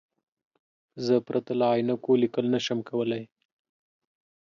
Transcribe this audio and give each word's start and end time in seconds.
زه 1.05 1.15
پرته 1.27 1.51
له 1.59 1.65
عینکو 1.73 2.11
لیکل 2.23 2.45
نشم 2.55 2.79
کولای. 2.89 3.23